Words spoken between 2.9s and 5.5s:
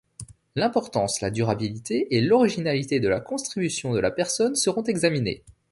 de la contribution de la personne seront examinées.